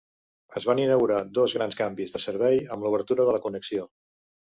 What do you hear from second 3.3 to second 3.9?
la connexió.